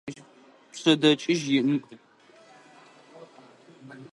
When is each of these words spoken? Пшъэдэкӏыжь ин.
Пшъэдэкӏыжь 0.71 1.45
ин. 1.57 1.69